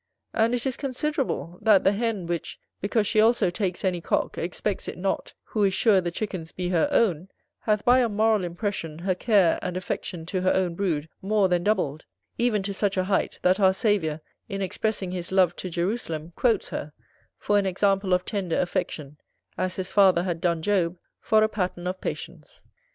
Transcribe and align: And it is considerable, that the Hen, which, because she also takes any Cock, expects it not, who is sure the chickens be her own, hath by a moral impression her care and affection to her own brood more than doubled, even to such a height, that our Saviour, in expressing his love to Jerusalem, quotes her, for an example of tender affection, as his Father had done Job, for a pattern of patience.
And 0.33 0.55
it 0.55 0.65
is 0.65 0.77
considerable, 0.77 1.59
that 1.61 1.83
the 1.83 1.91
Hen, 1.91 2.25
which, 2.25 2.59
because 2.81 3.05
she 3.05 3.21
also 3.21 3.51
takes 3.51 3.85
any 3.85 4.01
Cock, 4.01 4.35
expects 4.35 4.87
it 4.87 4.97
not, 4.97 5.35
who 5.43 5.63
is 5.63 5.75
sure 5.75 6.01
the 6.01 6.09
chickens 6.09 6.51
be 6.51 6.69
her 6.69 6.89
own, 6.91 7.29
hath 7.59 7.85
by 7.85 7.99
a 7.99 8.09
moral 8.09 8.43
impression 8.43 8.97
her 8.97 9.13
care 9.13 9.59
and 9.61 9.77
affection 9.77 10.25
to 10.25 10.41
her 10.41 10.51
own 10.53 10.73
brood 10.73 11.07
more 11.21 11.47
than 11.47 11.63
doubled, 11.63 12.05
even 12.39 12.63
to 12.63 12.73
such 12.73 12.97
a 12.97 13.03
height, 13.03 13.39
that 13.43 13.59
our 13.59 13.73
Saviour, 13.73 14.19
in 14.49 14.59
expressing 14.63 15.11
his 15.11 15.31
love 15.31 15.55
to 15.57 15.69
Jerusalem, 15.69 16.33
quotes 16.35 16.69
her, 16.69 16.93
for 17.37 17.59
an 17.59 17.67
example 17.67 18.11
of 18.11 18.25
tender 18.25 18.59
affection, 18.59 19.17
as 19.55 19.75
his 19.75 19.91
Father 19.91 20.23
had 20.23 20.41
done 20.41 20.63
Job, 20.63 20.97
for 21.19 21.43
a 21.43 21.47
pattern 21.47 21.85
of 21.85 22.01
patience. 22.01 22.63